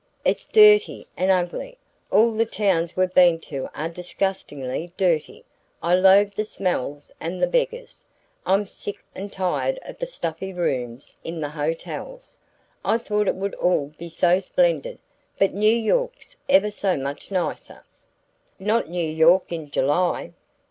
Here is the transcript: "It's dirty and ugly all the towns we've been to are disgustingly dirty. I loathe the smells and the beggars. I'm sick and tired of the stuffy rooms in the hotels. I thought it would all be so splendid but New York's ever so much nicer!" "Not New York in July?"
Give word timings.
"It's 0.25 0.47
dirty 0.47 1.05
and 1.15 1.29
ugly 1.29 1.77
all 2.09 2.31
the 2.33 2.47
towns 2.47 2.95
we've 2.97 3.13
been 3.13 3.39
to 3.41 3.69
are 3.75 3.87
disgustingly 3.87 4.91
dirty. 4.97 5.45
I 5.83 5.93
loathe 5.93 6.33
the 6.33 6.43
smells 6.43 7.11
and 7.21 7.39
the 7.39 7.45
beggars. 7.45 8.03
I'm 8.43 8.65
sick 8.65 9.03
and 9.13 9.31
tired 9.31 9.77
of 9.85 9.99
the 9.99 10.07
stuffy 10.07 10.53
rooms 10.53 11.17
in 11.23 11.39
the 11.39 11.49
hotels. 11.49 12.39
I 12.83 12.97
thought 12.97 13.27
it 13.27 13.35
would 13.35 13.53
all 13.53 13.93
be 13.99 14.09
so 14.09 14.39
splendid 14.39 14.97
but 15.37 15.53
New 15.53 15.69
York's 15.71 16.35
ever 16.49 16.71
so 16.71 16.97
much 16.97 17.29
nicer!" 17.29 17.85
"Not 18.57 18.89
New 18.89 19.07
York 19.07 19.51
in 19.51 19.69
July?" 19.69 20.33